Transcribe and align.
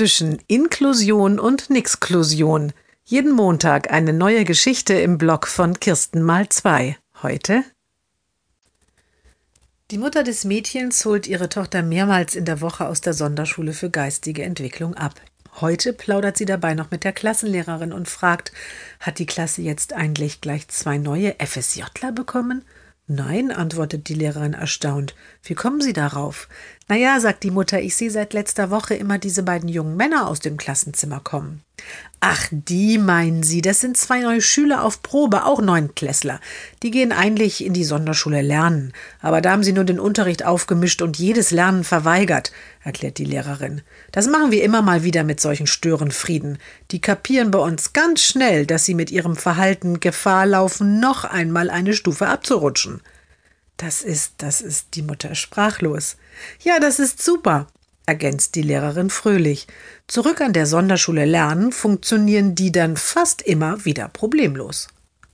zwischen 0.00 0.38
Inklusion 0.46 1.38
und 1.38 1.68
Nixklusion. 1.68 2.72
Jeden 3.04 3.32
Montag 3.32 3.92
eine 3.92 4.14
neue 4.14 4.44
Geschichte 4.46 4.94
im 4.94 5.18
Blog 5.18 5.46
von 5.46 5.78
Kirsten 5.78 6.22
mal 6.22 6.48
zwei. 6.48 6.96
Heute 7.22 7.64
die 9.90 9.98
Mutter 9.98 10.22
des 10.22 10.46
Mädchens 10.46 11.04
holt 11.04 11.26
ihre 11.26 11.50
Tochter 11.50 11.82
mehrmals 11.82 12.34
in 12.34 12.46
der 12.46 12.62
Woche 12.62 12.86
aus 12.86 13.02
der 13.02 13.12
Sonderschule 13.12 13.74
für 13.74 13.90
geistige 13.90 14.42
Entwicklung 14.42 14.94
ab. 14.94 15.20
Heute 15.60 15.92
plaudert 15.92 16.38
sie 16.38 16.46
dabei 16.46 16.72
noch 16.72 16.90
mit 16.90 17.04
der 17.04 17.12
Klassenlehrerin 17.12 17.92
und 17.92 18.08
fragt, 18.08 18.52
hat 19.00 19.18
die 19.18 19.26
Klasse 19.26 19.60
jetzt 19.60 19.92
eigentlich 19.92 20.40
gleich 20.40 20.66
zwei 20.68 20.96
neue 20.96 21.34
FSJler 21.38 22.12
bekommen? 22.12 22.64
Nein, 23.12 23.50
antwortet 23.50 24.08
die 24.08 24.14
Lehrerin 24.14 24.54
erstaunt. 24.54 25.16
Wie 25.42 25.54
kommen 25.54 25.80
Sie 25.80 25.92
darauf? 25.92 26.46
Na 26.86 26.94
ja, 26.94 27.18
sagt 27.18 27.42
die 27.42 27.50
Mutter, 27.50 27.80
ich 27.80 27.96
sehe 27.96 28.08
seit 28.08 28.32
letzter 28.32 28.70
Woche 28.70 28.94
immer 28.94 29.18
diese 29.18 29.42
beiden 29.42 29.68
jungen 29.68 29.96
Männer 29.96 30.28
aus 30.28 30.38
dem 30.38 30.56
Klassenzimmer 30.56 31.18
kommen. 31.18 31.60
Ach, 32.20 32.46
die 32.52 32.98
meinen 32.98 33.42
Sie, 33.42 33.62
das 33.62 33.80
sind 33.80 33.96
zwei 33.96 34.20
neue 34.20 34.40
Schüler 34.40 34.84
auf 34.84 35.02
Probe, 35.02 35.44
auch 35.44 35.60
Neunklässler. 35.60 36.38
Die 36.84 36.92
gehen 36.92 37.10
eigentlich 37.10 37.64
in 37.64 37.72
die 37.72 37.82
Sonderschule 37.82 38.42
lernen, 38.42 38.92
aber 39.20 39.40
da 39.40 39.50
haben 39.50 39.64
sie 39.64 39.72
nur 39.72 39.82
den 39.82 39.98
Unterricht 39.98 40.44
aufgemischt 40.44 41.02
und 41.02 41.18
jedes 41.18 41.50
Lernen 41.50 41.82
verweigert, 41.82 42.52
erklärt 42.82 43.18
die 43.18 43.24
Lehrerin. 43.24 43.82
Das 44.12 44.26
machen 44.26 44.50
wir 44.50 44.62
immer 44.62 44.82
mal 44.82 45.02
wieder 45.02 45.24
mit 45.24 45.40
solchen 45.40 45.66
Störenfrieden. 45.66 46.58
Die 46.90 47.00
kapieren 47.00 47.50
bei 47.50 47.58
uns 47.58 47.92
ganz 47.92 48.22
schnell, 48.22 48.66
dass 48.66 48.84
sie 48.84 48.94
mit 48.94 49.10
ihrem 49.10 49.36
Verhalten 49.36 50.00
Gefahr 50.00 50.46
laufen, 50.46 51.00
noch 51.00 51.24
einmal 51.24 51.70
eine 51.70 51.94
Stufe 51.94 52.28
abzurutschen. 52.28 53.00
Das 53.76 54.02
ist, 54.02 54.34
das 54.38 54.60
ist 54.60 54.88
die 54.94 55.02
Mutter 55.02 55.34
sprachlos. 55.34 56.16
Ja, 56.62 56.80
das 56.80 56.98
ist 56.98 57.22
super 57.22 57.66
ergänzt 58.10 58.56
die 58.56 58.62
Lehrerin 58.62 59.08
fröhlich. 59.08 59.68
Zurück 60.08 60.40
an 60.40 60.52
der 60.52 60.66
Sonderschule 60.66 61.24
lernen 61.24 61.70
funktionieren 61.70 62.56
die 62.56 62.72
dann 62.72 62.96
fast 62.96 63.40
immer 63.40 63.84
wieder 63.84 64.08
problemlos. 64.08 64.88